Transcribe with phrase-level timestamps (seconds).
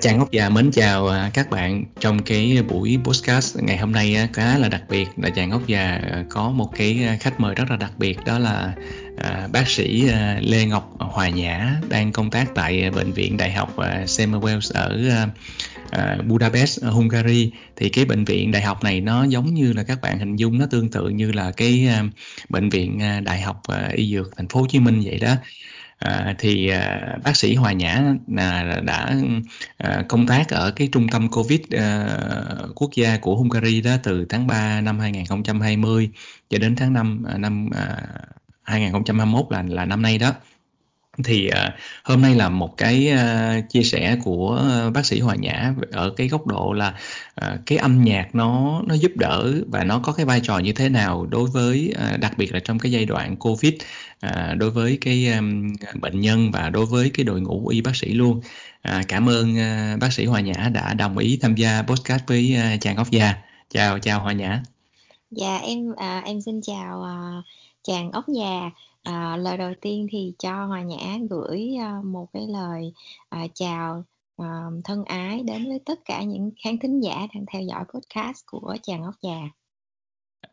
[0.00, 4.14] Chàng Ngốc già mến chào à, các bạn trong cái buổi podcast ngày hôm nay
[4.14, 5.08] à, khá là đặc biệt.
[5.16, 8.38] Là chàng Ngốc già à, có một cái khách mời rất là đặc biệt đó
[8.38, 8.72] là
[9.52, 10.10] bác sĩ
[10.40, 13.76] Lê Ngọc Hòa Nhã đang công tác tại bệnh viện Đại học
[14.06, 14.98] Semmelweis ở
[16.28, 17.50] Budapest, Hungary.
[17.76, 20.58] Thì cái bệnh viện đại học này nó giống như là các bạn hình dung
[20.58, 21.88] nó tương tự như là cái
[22.48, 23.62] bệnh viện đại học
[23.92, 25.34] y dược thành phố Hồ Chí Minh vậy đó.
[26.00, 29.14] À, thì à, bác sĩ Hòa Nhã là đã
[29.76, 32.08] à, công tác ở cái trung tâm Covid à,
[32.74, 36.10] quốc gia của Hungary đó từ tháng 3 năm 2020
[36.50, 37.96] cho đến tháng 5 năm à,
[38.62, 40.32] 2021 à, là là năm nay đó
[41.24, 45.34] thì à, hôm nay là một cái à, chia sẻ của à, bác sĩ Hòa
[45.34, 46.94] Nhã ở cái góc độ là
[47.66, 50.88] cái âm nhạc nó nó giúp đỡ và nó có cái vai trò như thế
[50.88, 53.74] nào đối với đặc biệt là trong cái giai đoạn Covid
[54.56, 55.28] đối với cái
[55.94, 58.40] bệnh nhân và đối với cái đội ngũ y bác sĩ luôn.
[59.08, 59.56] Cảm ơn
[60.00, 63.34] bác sĩ Hòa Nhã đã đồng ý tham gia podcast với chàng góc già.
[63.70, 64.62] Chào chào Hòa Nhã.
[65.30, 67.42] Dạ em à, em xin chào à,
[67.82, 68.70] chàng ốc già
[69.02, 72.92] À, lời đầu tiên thì cho Hòa Nhã gửi, a, một cái lời,
[73.28, 74.04] à, chào,
[74.36, 74.46] ờ,
[74.84, 78.76] thân ái đến với tất cả những khán thính giả đang theo dõi podcast của
[78.82, 79.38] Chàng Ốc Già.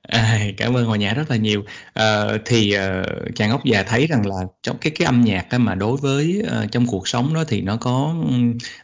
[0.08, 1.64] À, cảm ơn Hòa Nhã rất là nhiều.
[1.94, 3.04] Ờ, thì, ờ,
[3.36, 6.42] chàng ốc già thấy rằng là trong cái cái âm nhạc á mà đối với,
[6.48, 8.34] ờ, trong cuộc sống đó thì nó có, ừ,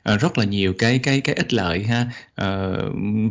[0.03, 2.05] ờ, rất là nhiều cái cái cái ích lợi ha.
[2.35, 2.75] Ờ,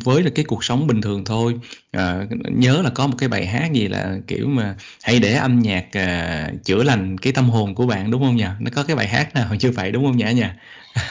[0.04, 1.54] với là cái cuộc sống bình thường thôi,
[1.92, 5.58] ờ, nhớ là có một cái bài hát gì là, kiểu mà, hãy để âm
[5.60, 8.44] nhạc, à, chữa lành cái tâm hồn của bạn, đúng hông nhỉ?
[8.60, 10.44] Nó có cái bài hát nào như vậy, đúng hông Nhã nhỉ?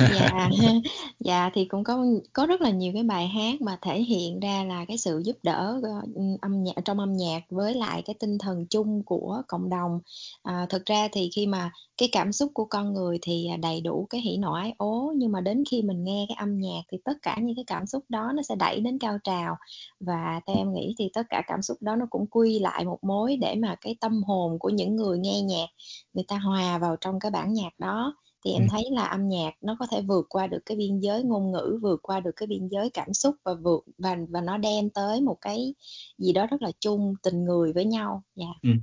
[0.07, 0.49] Dạ,
[1.19, 4.63] dạ, thì cũng có có rất là nhiều cái bài hát mà thể hiện ra
[4.63, 5.81] là cái sự giúp đỡ,
[6.15, 9.99] ừm, âm nhạc trong âm nhạc với lại cái tinh thần chung của cộng đồng.
[10.43, 13.81] À, thực ra thì khi mà cái cảm xúc của con người thì, à, đầy
[13.81, 16.81] đủ cái hỉ nộ ái ố, nhưng mà đến khi mình nghe cái âm nhạc
[16.91, 19.55] thì tất cả những cái cảm xúc đó nó sẽ đẩy đến cao trào.
[19.99, 22.99] Và theo em nghĩ thì tất cả cảm xúc đó nó cũng quy lại một
[23.01, 25.67] mối để mà cái tâm hồn của những người nghe nhạc,
[26.13, 28.15] người ta hòa vào trong cái bản nhạc đó.
[28.45, 28.69] Thì em Ừm.
[28.69, 31.79] thấy là âm nhạc nó có thể vượt qua được cái biên giới ngôn ngữ,
[31.81, 35.21] vượt qua được cái biên giới cảm xúc và vượt và và nó đem tới
[35.21, 35.73] một cái
[36.17, 38.23] gì đó rất là chung, tình người với nhau.
[38.35, 38.45] Dạ.
[38.63, 38.79] Ừm,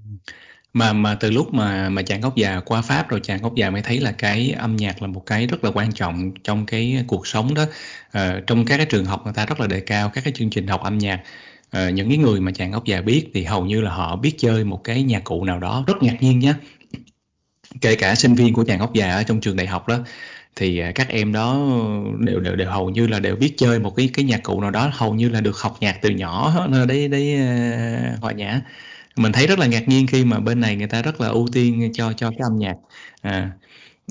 [0.72, 3.70] mà mà từ lúc mà mà chàng ốc già qua Pháp rồi chàng ốc già
[3.70, 7.04] mới thấy là cái âm nhạc là một cái rất là quan trọng trong cái
[7.08, 7.64] cuộc sống đó.
[8.12, 10.50] Ờ, trong các cái trường học người ta rất là đề cao các cái chương
[10.50, 11.22] trình học âm nhạc.
[11.70, 14.34] Ờ, những cái người mà chàng ốc già biết thì hầu như là họ biết
[14.38, 16.54] chơi một cái nhạc cụ nào đó, rất ngạc nhiên nhá.
[17.80, 19.98] Kể cả sinh viên của chàng ốc già ở trong trường đại học đó,
[20.56, 21.68] thì, à, các em đó
[22.18, 24.70] đều đều đều hầu như là đều biết chơi một cái cái nhạc cụ nào
[24.70, 28.60] đó, hầu như là được học nhạc từ nhỏ đấy đấy, à, Hòa Nhã.
[29.16, 31.48] Mình thấy rất là ngạc nhiên khi mà bên này người ta rất là ưu
[31.52, 32.74] tiên cho cho cái âm nhạc.
[33.22, 33.50] À,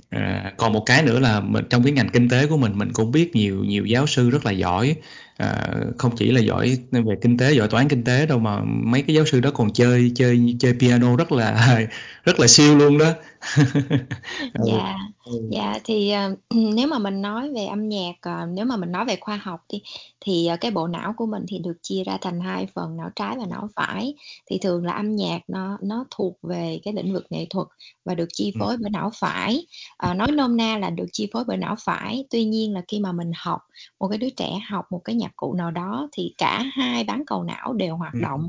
[0.10, 2.94] à, còn một cái nữa là mình trong cái ngành kinh tế của mình, mình
[2.94, 4.96] cũng biết nhiều nhiều giáo sư rất là giỏi,
[5.38, 9.02] à, không chỉ là giỏi về kinh tế, giỏi toán kinh tế đâu mà mấy
[9.02, 11.80] cái giáo sư đó còn chơi chơi chơi piano rất là
[12.24, 13.14] rất là siêu luôn đó.
[14.54, 15.32] Ừ, Dạ, ừ.
[15.50, 16.36] dạ, thì, ờ,
[16.76, 19.60] nếu mà mình nói về âm nhạc, ờ, nếu mà mình nói về khoa học
[19.70, 19.82] đi,
[20.22, 23.10] thì, ờ, cái bộ não của mình thì được chia ra thành hai phần, não
[23.16, 24.14] trái và não phải.
[24.50, 27.68] Thì thường là âm nhạc nó nó thuộc về cái lĩnh vực nghệ thuật
[28.06, 28.60] và được chi Ừm.
[28.60, 29.66] phối bởi não phải.
[29.98, 33.00] Ờ, nói nôm na là được chi phối bởi não phải, tuy nhiên là khi
[33.00, 33.60] mà mình học
[34.00, 37.24] một cái đứa trẻ học một cái nhạc cụ nào đó thì cả hai bán
[37.28, 38.42] cầu não đều hoạt động,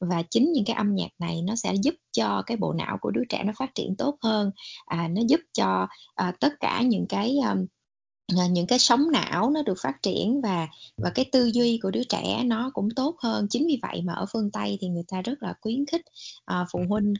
[0.00, 0.10] Ừm.
[0.10, 3.10] và chính những cái âm nhạc này nó sẽ giúp cho cái bộ não của
[3.10, 4.50] đứa trẻ nó phát triển tốt hơn.
[4.86, 7.56] À, nó giúp cho, à, tất cả những cái, ờ,
[8.50, 12.04] những cái sóng não nó được phát triển và và cái tư duy của đứa
[12.08, 13.46] trẻ nó cũng tốt hơn.
[13.50, 16.02] Chính vì vậy mà ở phương Tây thì người ta rất là khuyến khích,
[16.44, 17.14] ờ, phụ huynh,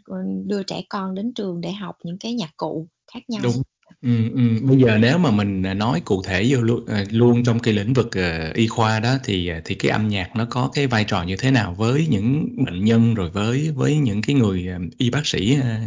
[0.47, 3.41] đưa trẻ con đến trường để học những cái nhạc cụ khác nhau.
[3.43, 3.63] Đúng,
[4.03, 4.67] ừm, ừm.
[4.69, 7.75] Bây giờ nếu mà mình, à, nói cụ thể vô luôn ờ, luôn trong cái
[7.75, 10.87] lĩnh vực, ờ, y khoa đó thì, à, thì cái âm nhạc nó có cái
[10.87, 14.67] vai trò như thế nào với những bệnh nhân, rồi với với những cái người,
[14.69, 15.81] ờ, y bác sĩ, a,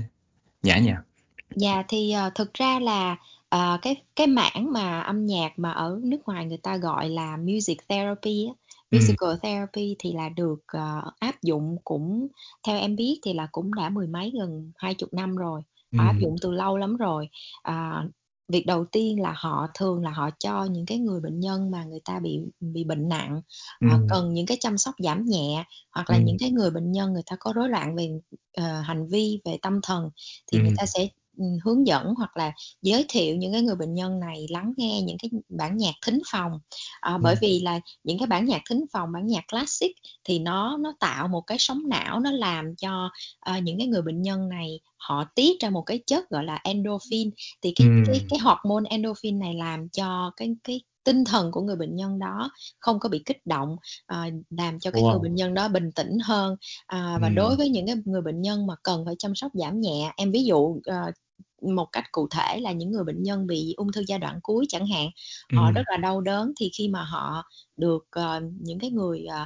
[0.64, 0.92] Nhã nhỉ?
[1.56, 3.16] Dạ, thì, ờ, thực ra là,
[3.50, 7.38] ờ, cái cái mảng mà âm nhạc mà ở nước ngoài người ta gọi là
[7.38, 8.54] music therapy á,
[8.92, 9.00] Ừm.
[9.00, 12.28] musical therapy thì là được, ờ, áp dụng cũng
[12.68, 15.62] theo em biết thì là cũng đã mười mấy, gần 20 năm rồi,
[15.98, 16.22] họ áp Ừm.
[16.22, 17.30] dụng từ lâu lắm rồi.
[17.64, 18.04] À,
[18.52, 21.84] việc đầu tiên là họ thường là họ cho những cái người bệnh nhân mà
[21.84, 23.42] người ta bị bị bệnh nặng,
[23.84, 24.08] ờ, Ừm.
[24.08, 25.64] cần những cái chăm sóc giảm nhẹ,
[25.96, 26.40] hoặc là những Ừm.
[26.40, 28.10] cái người bệnh nhân người ta có rối loạn về,
[28.58, 30.10] ờ, hành vi, về tâm thần
[30.52, 30.80] thì người Ừm.
[30.80, 31.08] ta sẽ,
[31.66, 32.52] hướng dẫn hoặc là
[32.82, 36.20] giới thiệu những cái người bệnh nhân này lắng nghe những cái bản nhạc thính
[36.32, 36.52] phòng.
[37.02, 39.92] Ờ, bởi vì là những cái bản nhạc thính phòng, bản nhạc classic
[40.24, 43.10] thì nó nó tạo một cái sóng não, nó làm cho,
[43.40, 46.60] ờ, những cái người bệnh nhân này họ tiết ra một cái chất gọi là
[46.64, 47.30] endorphin,
[47.62, 48.30] thì cái cái Ừm.
[48.30, 52.52] cái hormone endorphin này làm cho cái cái tinh thần của người bệnh nhân đó
[52.80, 53.76] không có bị kích động,
[54.06, 54.18] ờ,
[54.50, 55.36] làm cho cái người bệnh Wow!
[55.36, 56.56] nhân đó bình tĩnh hơn.
[56.88, 57.58] À, và đối Ừm.
[57.58, 60.44] với những cái người bệnh nhân mà cần phải chăm sóc giảm nhẹ, em ví
[60.44, 60.96] dụ, ờ,
[61.62, 64.66] một cách cụ thể là những người bệnh nhân bị ung thư giai đoạn cuối
[64.70, 65.10] chẳng hạn,
[65.52, 65.90] họ rất Ừm.
[65.92, 67.44] là đau đớn thì khi mà họ
[67.78, 69.46] được, ờ, những cái người, ờ,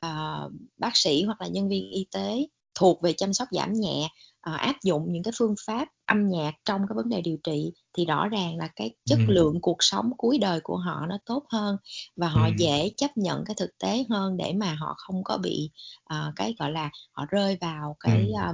[0.00, 2.46] ờ, bác sĩ hoặc là nhân viên y tế
[2.80, 4.08] thuộc về chăm sóc giảm nhẹ,
[4.40, 7.72] ờ, áp dụng những cái phương pháp âm nhạc trong cái vấn đề điều trị,
[7.98, 9.28] thì rõ ràng là cái chất Ừm.
[9.28, 11.76] lượng cuộc sống cuối đời của họ nó tốt hơn
[12.16, 12.56] và họ Ừm.
[12.56, 15.70] dễ chấp nhận cái thực tế hơn để mà họ không có bị,
[16.04, 18.42] ờ, cái, gọi là, họ rơi vào cái, Ừm.
[18.42, 18.52] a,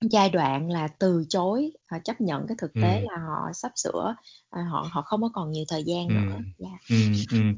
[0.00, 3.04] giai đoạn là từ chối, ờ, chấp nhận cái thực tế Ừm.
[3.04, 4.14] là họ sắp sửa,
[4.50, 6.20] ờ, họ họ không có còn nhiều thời gian nữa.
[6.28, 6.80] Ừm, Yeah.
[6.90, 7.54] ừm, ừm.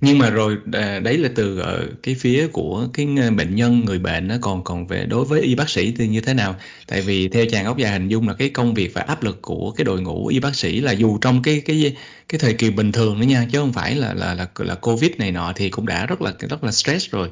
[0.00, 3.84] Nhưng mà rồi, đà đấy là từ, ờ, cái phía của cái ng bệnh nhân,
[3.84, 6.54] người bệnh á, còn còn về đối với y bác sĩ thì như thế nào?
[6.86, 9.42] Tại vì theo chàng ốc dài hình dung là cái công việc và áp lực
[9.42, 11.96] của cái đội ngũ y bác sĩ là dù trong cái cái
[12.28, 15.10] cái thời kỳ bình thường nữa nha, chứ hông phải là là là là Covid
[15.18, 17.30] này nọ thì cũng đã rất là rất là stress rồi.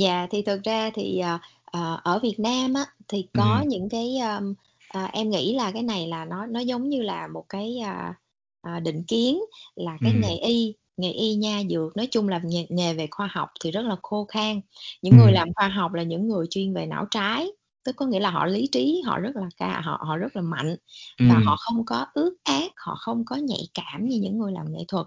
[0.00, 1.22] Yeah, thì thực ra thì,
[1.72, 3.68] ờ, ở Việt Nam á, thì có Ừm.
[3.68, 4.54] những cái, ờm,
[4.88, 8.14] ờ, em nghĩ là cái này là nó nó giống như là một cái, a,
[8.62, 9.38] à, định kiến
[9.76, 10.38] là cái nghề Ừm.
[10.38, 13.82] y nghề y nha dược nói chung là nghề nghề về khoa học thì rất
[13.82, 14.60] là khô khan.
[15.02, 15.48] Những người Ừm.
[15.48, 17.48] làm khoa học là những người chuyên về não trái,
[17.84, 20.42] tức có nghĩa là họ lý trí họ rất là ca họ họ rất là
[20.42, 20.76] mạnh
[21.28, 21.58] và họ Ừm.
[21.58, 25.06] không có ước ác, họ không có nhạy cảm như những người làm nghệ thuật.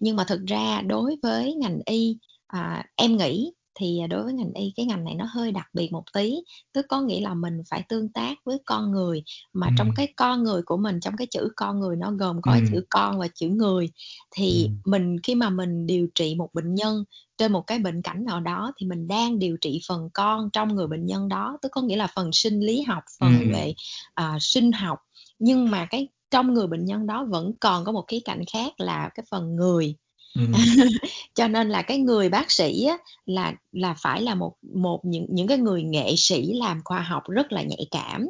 [0.00, 4.52] Nhưng mà thực ra đối với ngành y, à, em nghĩ thì đối với ngành
[4.54, 6.36] y, cái ngành này nó hơi đặc biệt một tí,
[6.74, 9.22] tức có nghĩa là mình phải tương tác với con người,
[9.52, 9.94] mà trong Ừm.
[9.94, 12.64] cái con người của mình, trong cái chữ con người nó gồm có Ừm.
[12.70, 13.90] chữ con và chữ người.
[14.36, 14.78] Thì Ừm.
[14.84, 17.04] mình khi mà mình điều trị một bệnh nhân
[17.38, 20.74] trên một cái bệnh cảnh nào đó thì mình đang điều trị phần con trong
[20.76, 23.50] người bệnh nhân đó, tức có nghĩa là phần sinh lý học, phần Ừm.
[23.52, 23.74] về,
[24.14, 24.98] à, sinh học.
[25.38, 28.72] Nhưng mà cái trong người bệnh nhân đó vẫn còn có một khía cạnh khác
[28.80, 29.94] là cái phần người.
[30.34, 30.70] Ừm.
[31.34, 35.26] Cho nên là cái người bác sĩ á, là là phải là một một những
[35.30, 38.26] những cái người nghệ sĩ làm khoa học rất là nhạy cảm.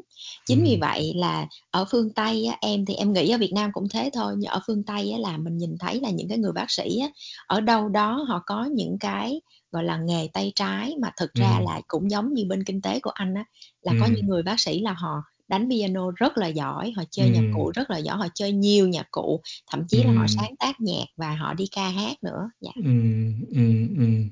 [0.47, 0.81] Chính vì Ừm.
[0.81, 4.11] vậy là ở phương Tây á, em thì em nghĩ ở Việt Nam cũng thế
[4.14, 6.70] thôi, nhưng ở phương Tây á, là mình nhìn thấy là những cái người bác
[6.70, 7.08] sĩ á,
[7.47, 9.41] ở đâu đó họ có những cái,
[9.73, 11.64] gọi là, nghề tay trái mà thực ra Ừm.
[11.64, 13.44] là cũng giống như bên kinh tế của anh á,
[13.82, 14.14] là có Ừm.
[14.14, 15.11] những người bác sĩ là họ
[15.50, 17.50] đánh piano rất là giỏi, họ chơi nhạc Ừm.
[17.52, 19.41] cụ rất là giỏi, họ chơi nhiều nhạc cụ,
[19.73, 22.50] thậm chí là họ sáng tác nhạc và họ đi ca hát nữa.
[22.62, 22.76] Yeah.
[22.76, 24.29] Ừm, ừm, ừm.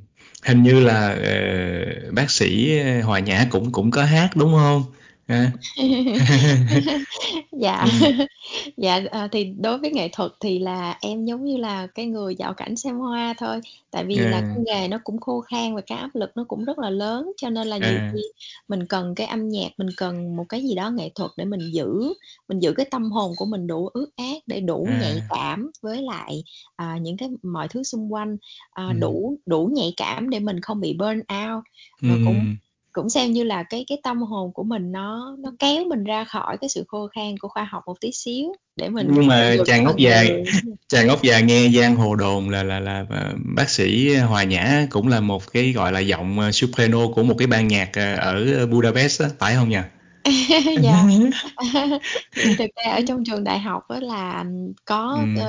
[0.46, 4.82] Hình như là, ờ, bác sĩ Hòa Nhã cũng cũng có hát, đúng hông?
[5.28, 5.52] Ha.
[7.52, 7.86] Dạ.
[7.86, 7.90] Ừm.
[8.76, 12.36] Dạ, ờ, thì đối với nghệ thuật thì là em giống như là cái người
[12.36, 13.60] dạo cảnh xem hoa thôi,
[13.90, 14.54] tại vì là À.
[14.54, 17.32] cái nghề nó cũng khô khan và cái áp lực nó cũng rất là lớn,
[17.36, 18.28] cho nên là nhiều khi À.
[18.68, 21.60] mình cần cái âm nhạc, mình cần một cái gì đó nghệ thuật để mình
[21.72, 22.14] giữ
[22.48, 25.28] mình giữ cái tâm hồn của mình đủ ước ác, để đủ nhạy À.
[25.28, 26.44] cảm với lại,
[26.76, 28.36] à, những cái mọi thứ xung quanh,
[28.72, 28.98] à, Ừm.
[29.00, 31.64] đủ đủ nhạy cảm để mình không bị burn out
[32.06, 32.58] và cũng Ừm.
[32.98, 36.24] Cũng xem như là cái cái tâm hồn của mình nó nó kéo mình ra
[36.24, 39.56] khỏi cái sự khô khan của khoa học một tí xíu để mình Nhưng mà
[39.66, 40.44] chàng ốc phần dài người.
[40.88, 44.86] chàng ốc dài nghe giang hồ đồn là là là, ờ, bác sĩ Hòa Nhã
[44.90, 48.14] cũng là một cái, gọi là, giọng, ờ, soprano của một cái ban nhạc, ờ,
[48.16, 49.78] ở Budapest á, phải hông nhỉ?
[50.82, 51.06] Dạ.
[52.58, 54.44] Thực ra ở trong trường đại học là
[54.84, 55.48] có, ơ Ừm.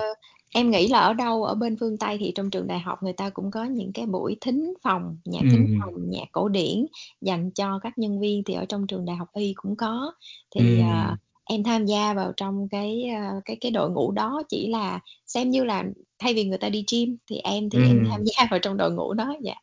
[0.56, 3.14] Em nghĩ là ở đâu ở bên phương Tây thì trong trường đại học người
[3.14, 5.76] ta cũng có những cái buổi thính phòng, nhạc thính Ừm.
[5.80, 6.86] phòng, nhạc cổ điển
[7.22, 10.14] dành cho các nhân viên, thì ở trong trường đại học y cũng có.
[10.56, 11.20] Thì, ờ, Ừm.
[11.46, 15.50] em tham gia vào trong cái, ơ, cái cái đội ngũ đó chỉ là xem
[15.52, 15.84] như là
[16.20, 18.26] thay vì người ta đi gym thì em thì em tham Ừm.
[18.26, 19.54] gia vào trong đội ngũ đó, dạ.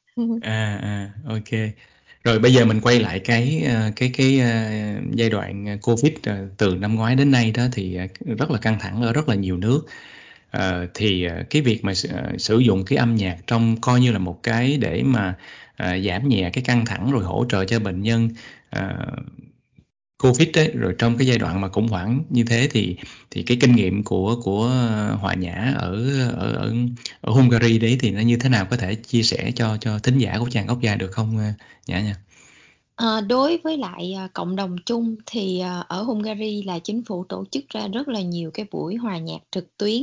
[0.41, 1.71] À, à, ô kê.
[2.25, 4.47] Rồi bây giờ mình quay lại cái, ơ, cái cái, ơ,
[5.15, 6.13] giai đoạn Covid,
[6.59, 7.99] từ năm ngoái đến nay đó thì,
[8.39, 9.87] rất là căng thẳng ở rất là nhiều nước.
[10.51, 14.01] Ờ, thì, ờ, cái việc mà sử ờ, sử dụng cái âm nhạc trong coi
[14.01, 15.35] như là một cái để mà,
[15.77, 18.29] à, giảm nhẹ cái căng thẳng rồi hỗ trợ cho bệnh nhân,
[18.71, 19.07] ờ,
[20.23, 22.97] Covid ấy, rồi trong cái giai đoạn mà khủng hoảng như thế thì
[23.31, 24.67] thì cái kinh nghiệm của của
[25.21, 26.73] Hòa Nhã ở ở ở
[27.21, 28.67] ở Hungary đấy thì nó như thế nào?
[28.71, 31.39] Có thể chia sẻ cho cho thính giả của chàng gốc Dài được không,
[31.87, 32.15] Nhã nha
[32.97, 37.25] Ờ, đối với lại, à, cộng đồng chung thì, ờ, ở Hungary là chính phủ
[37.29, 40.03] tổ chức ra rất là nhiều cái buổi hòa nhạc trực tuyến,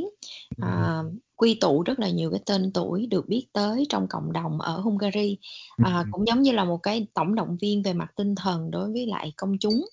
[0.57, 0.67] Ừm.
[0.69, 1.03] à,
[1.35, 4.77] quy tụ rất là nhiều cái tên tuổi được biết tới trong cộng đồng ở
[4.79, 5.37] Hungary.
[5.81, 6.11] À, Ừm.
[6.11, 9.05] cũng giống như là một cái tổng động viên về mặt tinh thần đối với
[9.07, 9.85] lại công chúng.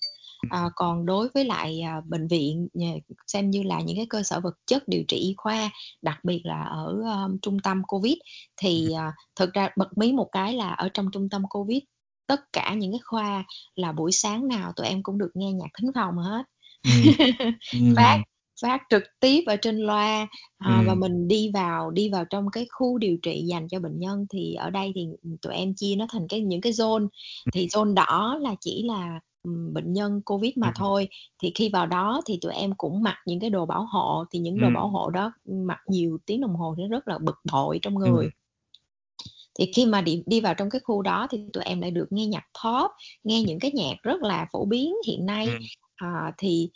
[0.49, 2.69] À, còn đối với lại, à, bệnh viện
[3.27, 5.71] xem như là những cái cơ sở vật chất điều trị y khoa,
[6.03, 8.15] đặc biệt là ở, ơ, trung tâm Covid,
[8.57, 11.79] thì, à, thực ra bật mí một cái là ở trong trung tâm Covid,
[12.31, 13.45] tất cả những cái khoa
[13.77, 16.45] là buổi sáng nào tụi em cũng được nghe nhạc thính phòng hết.
[16.85, 17.15] Ừm,
[17.97, 18.25] Phát ừm.
[18.63, 21.05] phát trực tiếp ở trên loa, à, và Ừm.
[21.05, 24.27] mình đi vào đi vào trong cái khu điều trị dành cho bệnh nhân.
[24.35, 25.07] Thì ở đây thì,
[25.43, 27.09] tụi em chia nó thành cái những cái zone,
[27.53, 29.21] thì zone đỏ là chỉ là,
[29.75, 30.75] bệnh nhân Covid mà Ừm.
[30.77, 31.09] thôi.
[31.43, 34.41] Thì khi vào đó thì tụi em cũng mặc những cái đồ bảo hộ, thì
[34.41, 34.91] những đồ bảo Ừm.
[34.91, 35.33] hộ đó,
[35.67, 38.31] mặc nhiều tiếng đồng hồ thì nó rất là bực bội trong người.
[39.59, 42.07] Thì khi mà đi đi vào trong cái khu đó thì tụi em lại được
[42.11, 42.91] nghe nhạc Pop,
[43.25, 45.53] nghe những cái nhạc rất là phổ biến hiện nay.
[45.53, 45.67] Ừm.
[45.97, 46.71] À, thì,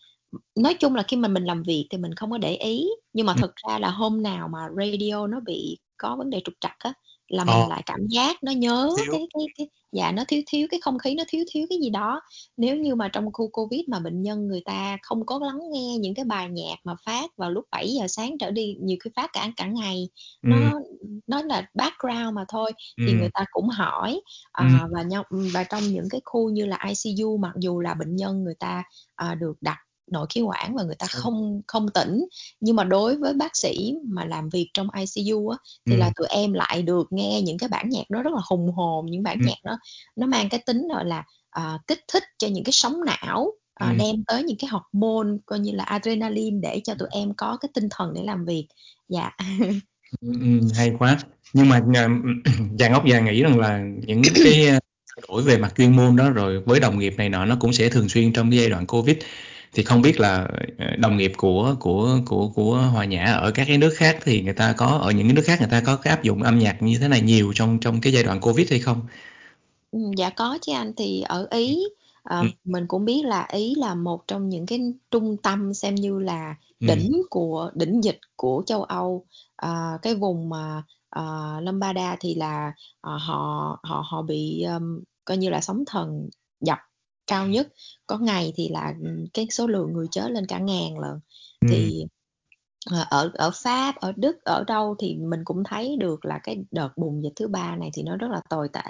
[0.56, 3.26] nói chung là khi mà mình làm việc thì mình không có để ý, nhưng
[3.26, 3.42] mà Ừm.
[3.42, 6.92] thực ra là hôm nào mà radio nó bị có vấn đề trục trặc á,
[7.28, 7.68] là mình Ờ.
[7.68, 9.12] lại cảm giác nó nhớ Thiếu.
[9.12, 11.90] cái cái cái dạ, nó thiếu thiếu cái không khí, nó thiếu thiếu cái gì
[11.90, 12.20] đó.
[12.56, 15.96] Nếu như mà trong khu Covid mà bệnh nhân người ta không có lắng nghe
[16.00, 19.30] những cái bài nhạc mà phát vào lúc 7:00 sáng trở đi, nhiều khi phát
[19.32, 20.08] cả cả ngày,
[20.42, 20.70] Ừm.
[20.70, 20.80] nó
[21.26, 22.72] nó là background mà thôi,
[23.06, 24.20] thì người ta cũng hỏi.
[24.52, 28.16] À, và nhau và trong những cái khu như là ICU, mặc dù là bệnh
[28.16, 28.82] nhân người ta,
[29.14, 29.78] à, được đặt
[30.12, 31.18] nội khí quản và người ta Ừ.
[31.20, 32.24] không không tỉnh,
[32.60, 35.58] nhưng mà đối với bác sĩ mà làm việc trong ICU á,
[35.90, 36.12] thì là Ừm.
[36.16, 39.22] tụi em lại được nghe những cái bản nhạc đó rất là hùng hồn, những
[39.22, 39.46] bản Ừm.
[39.46, 39.78] nhạc đó
[40.16, 43.88] nó mang cái tính, gọi là, à, kích thích cho những cái sóng não, à,
[43.88, 43.98] Ừm.
[43.98, 47.68] đem tới những cái hormone coi như là adrenaline để cho tụi em có cái
[47.74, 48.66] tinh thần để làm việc.
[49.08, 49.30] Dạ.
[50.20, 51.18] Ừm, ừm, hay quá.
[51.52, 52.22] Nhưng mà, ờm,
[52.78, 54.66] Vàng Ốc Vàng nghĩ rằng là những cái,
[55.16, 57.72] thay đổi về mặt chuyên môn đó, rồi với đồng nghiệp này nọ nó cũng
[57.72, 59.16] sẽ thường xuyên trong cái giai đoạn Covid.
[59.74, 63.64] Thì không biết là, ờ, đồng nghiệp của của của của Hòa Nhã ở các
[63.68, 65.96] cái nước khác thì người ta có ở những cái nước khác người ta có
[65.96, 68.70] cái áp dụng âm nhạc như thế này nhiều trong trong cái giai đoạn Covid
[68.70, 69.00] hay không?
[69.92, 70.92] Ừm, dạ có chứ anh.
[70.96, 71.46] Thì ở.
[71.50, 71.78] Ý,
[72.22, 72.50] ờ, Ừm.
[72.64, 76.54] mình cũng biết là Ý là một trong những cái trung tâm xem như là
[76.80, 76.88] Ừm.
[76.88, 79.26] đỉnh của đỉnh dịch của châu Âu.
[79.56, 85.36] Ờ, cái vùng mà, ờ, Lombardia thì là, ờ, họ họ họ bị, ờm, coi
[85.36, 86.28] như là sóng thần
[87.26, 87.68] cao nhất,
[88.06, 91.20] có ngày thì là, ừm, cái số lượng người chết lên cả ngàn lận.
[91.62, 91.92] Ừm.
[91.92, 92.04] Thì,
[92.92, 96.56] ờ, ở ở Pháp, ở Đức, ở đâu thì mình cũng thấy được là cái
[96.72, 98.80] đợt bùng dịch thứ 3 này thì nó rất là tồi tệ.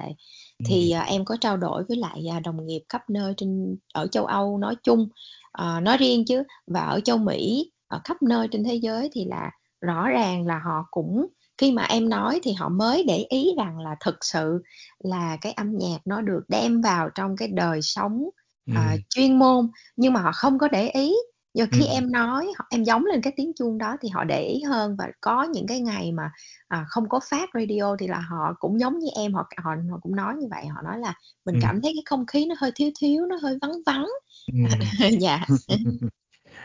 [0.64, 0.92] Thì, Ừm.
[0.92, 4.26] à, em có trao đổi với lại, à, đồng nghiệp khắp nơi trên ở châu
[4.26, 5.08] Âu nói chung,
[5.52, 9.26] ờ, nói riêng chứ, và ở châu Mỹ, ở khắp nơi trên thế giới thì
[9.26, 9.50] là
[9.82, 11.26] rõ ràng là họ cũng
[11.58, 14.62] khi mà em nói thì họ mới để ý rằng là thực sự
[15.04, 18.22] là cái âm nhạc nó được đem vào trong cái đời sống,
[18.66, 19.04] Ừm.
[19.10, 21.14] chuyên môn, nhưng mà họ không có để ý.
[21.54, 21.86] Nhưng khi Ừm.
[21.86, 25.08] em nói, em gióng lên cái tiếng chuông đó thì họ để ý hơn và
[25.20, 26.30] có những cái ngày mà,
[26.68, 29.98] à, không có phát radio thì là họ cũng giống như em, họ họ họ
[30.02, 31.14] cũng nói như vậy, họ nói là
[31.46, 31.60] "Mình Ừm.
[31.60, 34.06] cảm thấy cái không khí nó hơi thiếu thiếu, nó hơi vắng vắng."
[34.52, 34.90] Ừm.
[35.20, 35.40] Dạ.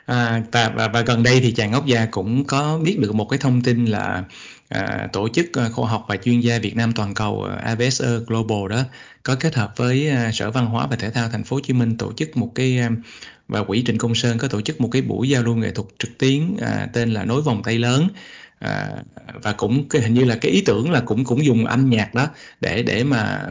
[0.05, 3.25] À, và và và gần đây thì Tràng Ốc Gia cũng có biết được một
[3.29, 4.25] cái thông tin là,
[4.69, 8.07] à, tổ chức, à, khoa học và chuyên gia Việt Nam toàn cầu, à, ABSE
[8.27, 8.83] Global đó,
[9.23, 11.73] có kết hợp với, à, Sở Văn hóa và Thể thao Thành phố Hồ Chí
[11.73, 12.79] Minh tổ chức một cái,
[13.47, 15.87] và Quỹ Trịnh Công Sơn có tổ chức một cái buổi giao lưu nghệ thuật
[15.99, 18.07] trực tuyến, à, tên là "Nối vòng tay lớn".
[18.59, 18.89] À,
[19.43, 22.13] và cũng cái hình như là cái ý tưởng là cũng cũng dùng âm nhạc
[22.15, 22.27] đó
[22.61, 23.47] để để mà,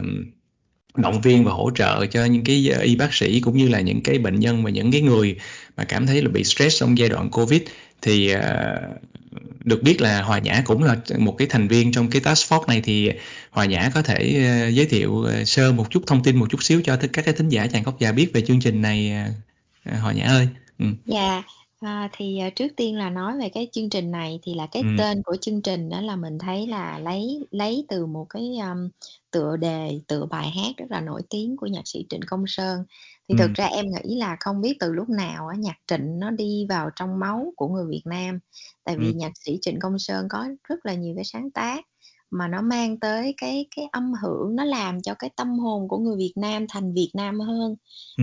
[0.96, 4.02] động viên và hỗ trợ cho những cái y bác sĩ cũng như là những
[4.02, 5.36] cái bệnh nhân và những cái người
[5.76, 7.62] mà cảm thấy là bị stress trong giai đoạn Covid.
[8.02, 8.34] Thì,
[9.68, 12.66] được biết là Hòa Nhã cũng là một cái thành viên trong cái task force
[12.68, 13.10] này, thì
[13.50, 16.62] Hòa Nhã có thể, ờ, giới thiệu, ờ, sơ một chút thông tin một chút
[16.62, 19.12] xíu cho các cái thính giả chàng Ốc già biết về chương trình này,
[19.84, 20.48] ờ, Hòa Nhã ơi?
[20.78, 20.86] Ừ.
[21.06, 21.42] Dạ,
[21.80, 24.84] à, thì, à, trước tiên là nói về cái chương trình này thì là cái
[24.84, 24.96] Ừm.
[24.96, 28.88] tên của chương trình á là mình thấy là lấy lấy từ một cái, ờm,
[29.30, 32.84] tựa đề, tựa bài hát rất là nổi tiếng của nhạc sĩ Trịnh Công Sơn.
[33.28, 33.54] Thì thực Ừm.
[33.54, 36.90] ra em nghĩ là không biết từ lúc nào á, nhạc Trịnh nó đi vào
[36.96, 38.38] trong máu của người Việt Nam,
[38.84, 39.14] tại vì Ừm.
[39.14, 41.84] nhạc sĩ Trịnh Công Sơn có rất là nhiều cái sáng tác
[42.30, 45.98] mà nó mang tới cái cái âm hưởng, nó làm cho cái tâm hồn của
[45.98, 47.76] người Việt Nam thành Việt Nam hơn.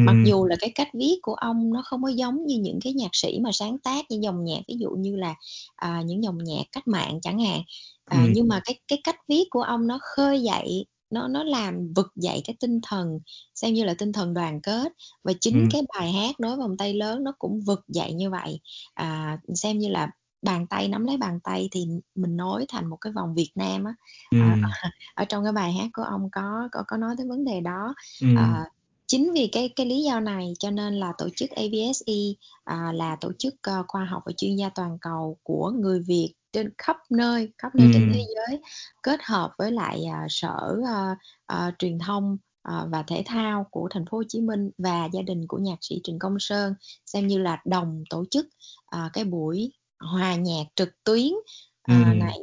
[0.04, 0.30] Mặc Ừm.
[0.30, 3.10] dù là cái cách viết của ông nó không có giống như những cái nhạc
[3.14, 5.36] sĩ mà sáng tác những dòng nhạc, ví dụ như là,
[5.76, 7.62] à, những dòng nhạc cách mạng chẳng hạn,
[8.06, 8.36] à, Ừm.
[8.36, 12.08] nhưng mà cái cái cách viết của ông nó khơi dậy, nó nó làm vực
[12.16, 13.20] dậy cái tinh thần,
[13.56, 14.92] xem như là tinh thần đoàn kết.
[15.24, 15.72] Và chính Ừm.
[15.72, 18.60] cái bài hát "Nối vòng tay lớn" nó cũng vực dậy như vậy,
[18.94, 20.08] à, xem như là
[20.46, 21.86] bàn tay nắm lấy bàn tay thì
[22.16, 23.94] mình nối thành một cái vòng Việt Nam á.
[24.32, 24.62] À, Ừm.
[25.16, 27.94] ở trong cái bài hát của ông có có có nói tới vấn đề đó.
[28.22, 28.36] Ừm.
[28.38, 28.66] À,
[29.08, 32.14] chính vì cái cái lý do này cho nên là tổ chức AVSE,
[32.64, 36.34] à, là tổ chức, ơ, khoa học và chuyên gia toàn cầu của người Việt
[36.54, 38.62] trên khắp nơi, khắp nơi trên thế giới,
[39.04, 43.88] kết hợp với lại, à, Sở, ơ, ờ, Truyền thông, ờ, và Thể thao của
[43.92, 46.74] Thành phố Hồ Chí Minh và gia đình của nhạc sĩ Trịnh Công Sơn,
[47.06, 48.48] xem như là đồng tổ chức,
[48.86, 51.32] à, cái buổi hòa nhạc trực tuyến,
[51.84, 52.20] à, Ừm.
[52.20, 52.38] này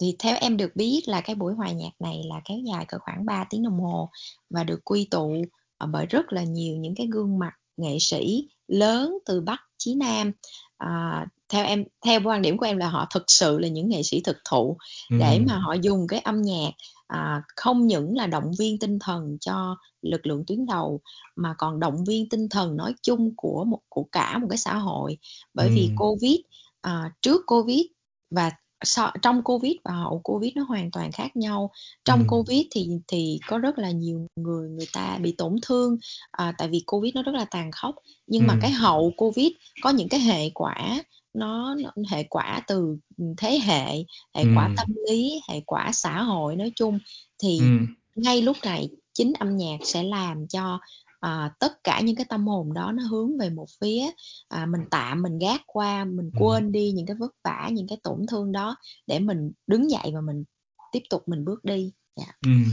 [0.00, 2.98] thì theo em được biết là cái buổi hòa nhạc này là kéo dài cỡ
[3.00, 4.10] khoảng 3 tiếng đồng hồ
[4.50, 5.34] và được quy tụ,
[5.78, 9.94] ờ, bởi rất là nhiều những cái gương mặt nghệ sĩ lớn từ Bắc chí
[9.94, 10.32] Nam.
[10.78, 14.02] À, theo em theo quan điểm của em là họ thực sự là những nghệ
[14.02, 14.76] sĩ thực thụ
[15.10, 15.46] để Ừm.
[15.46, 16.70] mà họ dùng cái âm nhạc,
[17.06, 21.00] à, không những là động viên tinh thần cho lực lượng tuyến đầu,
[21.36, 24.74] mà còn động viên tinh thần nói chung của một của cả một cái xã
[24.74, 25.18] hội.
[25.54, 25.96] Bởi vì Ừm.
[25.96, 26.36] Covid,
[26.80, 27.82] à, trước Covid
[28.30, 28.50] và
[28.84, 31.70] sau trong Covid và hậu Covid nó hoàn toàn khác nhau.
[32.04, 32.28] Trong Ừm.
[32.28, 35.96] Covid thì thì có rất là nhiều người người ta bị tổn thương,
[36.30, 37.94] à, tại vì Covid nó rất là tàn khốc.
[38.26, 39.48] Nhưng mà cái hậu Covid
[39.82, 41.02] có những cái hệ quả
[41.34, 42.96] nó nó hệ quả từ,
[43.36, 44.74] thế hệ, hệ quả Ừm.
[44.76, 46.98] tâm lý, hệ quả xã hội nói chung.
[47.42, 47.86] Thì Ừm.
[48.16, 50.78] ngay lúc này chính âm nhạc sẽ làm cho,
[51.20, 54.10] à, tất cả những cái tâm hồn đó nó hướng về một phía,
[54.48, 57.98] à, mình tạm mình gác qua, mình quên đi những cái vất vả, những cái
[58.02, 60.44] tổn thương đó để mình đứng dậy và mình
[60.92, 61.92] tiếp tục mình bước đi.
[62.16, 62.26] Dạ.
[62.46, 62.64] Ừm,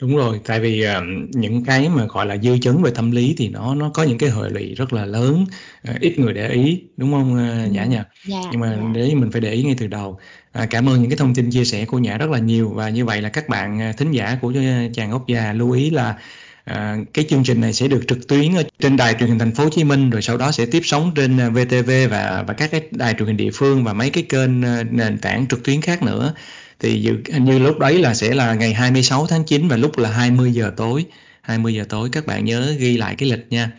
[0.00, 3.34] đúng rồi, tại vì, ờ, những cái mà, gọi là, dư chấn về tâm lý
[3.38, 5.44] thì nó nó có những cái hệ lụy rất là lớn,
[5.84, 7.96] ờ, ít người để ý, đúng hông, ơ, Nhã nhỉ?
[7.96, 8.88] Ừm, dạ, Nhưng mà dạ.
[8.94, 10.18] để ý mình phải để ý ngay từ đầu.
[10.52, 12.88] À, cảm ơn những cái thông tin chia sẻ của Nhã rất là nhiều và
[12.88, 16.16] như vậy là các bạn, thính giả của, ơ, Tràng Ốc Già lưu ý là,
[16.64, 19.54] à, cái chương trình này sẽ được trực tuyến ở trên đài truyền hình Thành
[19.54, 22.70] phố Hồ Chí Minh, rồi sau đó sẽ tiếp sóng trên, VTV và và các
[22.70, 24.60] cái đài truyền hình địa phương và mấy cái kênh,
[24.96, 26.34] nền tảng trực tuyến khác nữa.
[26.80, 30.10] Thì dự như lúc đấy là sẽ là ngày 26 tháng 9 và lúc là
[30.10, 31.04] 20:00 tối,
[31.42, 33.70] 20:00 tối các bạn nhớ ghi lại cái lịch nha.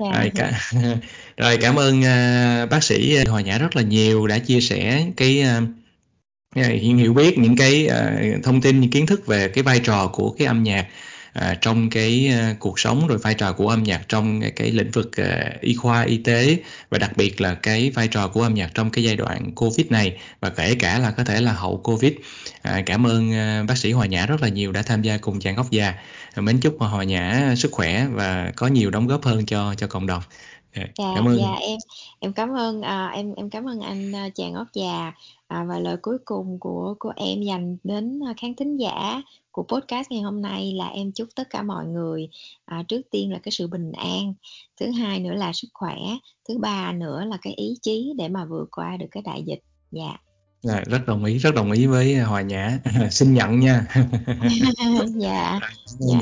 [0.00, 0.06] Dạ.
[0.14, 0.60] Rồi cả
[1.36, 5.40] rồi cảm ơn, a, bác sĩ Hòa Nhã rất là nhiều đã chia sẻ cái,
[5.40, 5.60] à,
[6.98, 10.30] hiểu biết những cái, ờ, thông tin, những kiến thức về cái vai trò của
[10.30, 10.86] cái âm nhạc,
[11.32, 14.70] à, trong cái, a, cuộc sống, rồi vai trò của âm nhạc trong cái cái
[14.70, 16.56] lĩnh vực, ờ, y khoa, y tế
[16.90, 19.86] và đặc biệt là cái vai trò của âm nhạc trong cái giai đoạn Covid
[19.90, 22.12] này và kể cả là có thể là hậu Covid.
[22.62, 25.40] À, cảm ơn, a, bác sĩ Hòa Nhã rất là nhiều đã tham gia cùng
[25.40, 25.94] Tràng góc Già.
[26.36, 30.06] Mến chúc Hòa Nhã sức khỏe và có nhiều đóng góp hơn cho cho cộng
[30.06, 30.22] đồng.
[30.76, 31.38] Dạ, Dạ, cảm ơn.
[31.38, 31.78] dạ, em
[32.20, 35.12] em cảm ơn, à, em em cảm ơn anh, a, Tràng Ốc Già.
[35.48, 39.62] À, và lời cuối cùng của của em dành đến, a, khán thính giả của
[39.62, 42.28] podcast ngày hôm nay là em chúc tất cả mọi người,
[42.64, 44.34] à, trước tiên là cái sự bình an,
[44.80, 45.96] thứ hai nữa là sức khỏe,
[46.48, 49.60] thứ ba nữa là cái ý chí để mà vượt qua được cái đại dịch.
[49.90, 50.16] Dạ.
[50.62, 52.78] Rồi, rất đồng ý, rất đồng ý với Hòa Nhã.
[53.10, 53.86] Xin nhận nha.
[53.94, 55.60] Dạ, ơn dạ.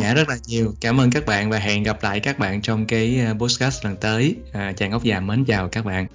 [0.00, 0.74] Nhã rất là nhiều.
[0.80, 3.96] Cảm ơn các bạn và hẹn gặp lại các bạn trong cái, a, podcast lần
[3.96, 4.36] tới.
[4.52, 6.06] À, Tràng Ốc Già mến chào các bạn.